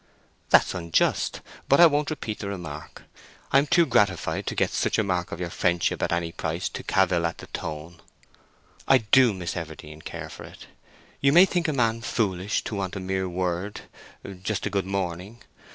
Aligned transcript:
"That's 0.49 0.73
unjust—but 0.73 1.79
I 1.79 1.85
won't 1.85 2.09
repeat 2.09 2.39
the 2.39 2.47
remark. 2.49 3.03
I 3.51 3.59
am 3.59 3.67
too 3.67 3.85
gratified 3.85 4.47
to 4.47 4.55
get 4.55 4.71
such 4.71 4.97
a 4.97 5.03
mark 5.03 5.31
of 5.31 5.39
your 5.39 5.51
friendship 5.51 6.01
at 6.01 6.11
any 6.11 6.31
price 6.31 6.69
to 6.69 6.81
cavil 6.81 7.23
at 7.27 7.37
the 7.37 7.45
tone. 7.45 8.01
I 8.87 8.97
do, 8.97 9.31
Miss 9.31 9.53
Everdene, 9.55 10.01
care 10.03 10.29
for 10.29 10.43
it. 10.43 10.65
You 11.19 11.31
may 11.31 11.45
think 11.45 11.67
a 11.67 11.71
man 11.71 12.01
foolish 12.01 12.63
to 12.63 12.73
want 12.75 12.95
a 12.95 12.99
mere 12.99 13.29
word—just 13.29 14.65
a 14.65 14.71
good 14.71 14.87
morning. 14.87 15.43